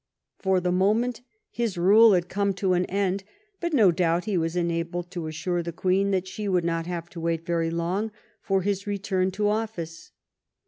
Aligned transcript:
For 0.39 0.59
the 0.59 0.71
moment 0.71 1.21
his 1.51 1.77
rule 1.77 2.13
had 2.13 2.27
come 2.27 2.53
to 2.55 2.73
an 2.73 2.85
end, 2.85 3.23
but 3.59 3.71
no 3.71 3.91
doubt 3.91 4.25
he 4.25 4.35
was 4.35 4.55
enabled 4.55 5.11
to 5.11 5.27
assure 5.27 5.61
the 5.61 5.71
Queen 5.71 6.09
that 6.09 6.27
she 6.27 6.47
would 6.47 6.63
not 6.65 6.87
have 6.87 7.07
to 7.09 7.19
wait 7.19 7.45
very 7.45 7.69
long 7.69 8.09
for 8.09 8.13
81T 8.13 8.13
THE 8.13 8.13
REIGN 8.13 8.13
OF 8.13 8.45
QUEEN 8.47 8.57
ANNE 8.63 8.67
his 8.69 8.87
return 8.87 9.31
to 9.33 9.47
office. 9.49 10.11